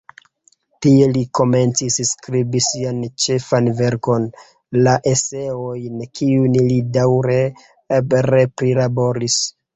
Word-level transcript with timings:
Tie 0.83 1.09
li 1.17 1.21
komencis 1.39 1.99
skribi 2.11 2.61
sian 2.67 3.03
ĉefan 3.25 3.69
verkon, 3.83 4.25
la 4.89 4.97
"Eseojn", 5.13 6.01
kiujn 6.21 6.59
li 6.71 6.81
daŭre 6.99 7.39
re-prilaboris. 8.31 9.41